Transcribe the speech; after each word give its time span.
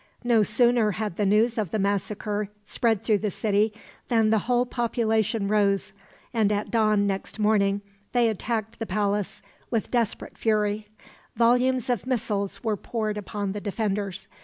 No 0.23 0.41
sooner 0.41 0.93
had 0.93 1.15
the 1.17 1.27
news 1.27 1.59
of 1.59 1.69
the 1.69 1.77
massacre 1.77 2.49
spread 2.65 3.03
through 3.03 3.19
the 3.19 3.29
city 3.29 3.71
than 4.07 4.31
the 4.31 4.39
whole 4.49 4.65
population 4.65 5.47
rose, 5.47 5.93
and 6.33 6.51
at 6.51 6.71
dawn 6.71 7.05
next 7.05 7.37
morning 7.37 7.81
they 8.11 8.27
attacked 8.27 8.79
the 8.79 8.87
palace, 8.87 9.43
with 9.69 9.91
desperate 9.91 10.39
fury. 10.39 10.87
Volumes 11.35 11.87
of 11.87 12.07
missiles 12.07 12.63
were 12.63 12.75
poured 12.77 13.15
upon 13.15 13.51
the 13.51 13.61
defenders. 13.61 14.27